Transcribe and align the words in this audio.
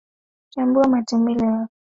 chambua 0.49 0.83
matembele 0.87 1.45
yako 1.45 1.69